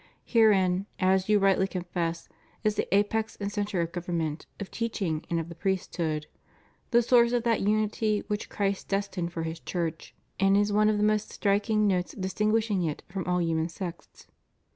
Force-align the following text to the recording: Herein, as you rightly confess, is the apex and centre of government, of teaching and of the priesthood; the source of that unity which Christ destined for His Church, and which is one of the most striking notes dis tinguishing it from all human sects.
Herein, 0.25 0.87
as 0.99 1.29
you 1.29 1.37
rightly 1.37 1.67
confess, 1.67 2.27
is 2.63 2.73
the 2.75 2.91
apex 2.91 3.35
and 3.39 3.51
centre 3.51 3.81
of 3.81 3.91
government, 3.91 4.47
of 4.59 4.71
teaching 4.71 5.23
and 5.29 5.39
of 5.39 5.47
the 5.47 5.53
priesthood; 5.53 6.25
the 6.89 7.03
source 7.03 7.33
of 7.33 7.43
that 7.43 7.61
unity 7.61 8.23
which 8.25 8.49
Christ 8.49 8.87
destined 8.87 9.31
for 9.31 9.43
His 9.43 9.59
Church, 9.59 10.15
and 10.39 10.55
which 10.55 10.61
is 10.63 10.73
one 10.73 10.89
of 10.89 10.97
the 10.97 11.03
most 11.03 11.29
striking 11.31 11.85
notes 11.85 12.13
dis 12.13 12.33
tinguishing 12.33 12.83
it 12.89 13.03
from 13.09 13.25
all 13.27 13.39
human 13.43 13.69
sects. 13.69 14.25